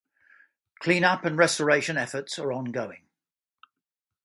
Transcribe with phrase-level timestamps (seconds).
[0.79, 3.05] Cleanup and restoration efforts are ongoing.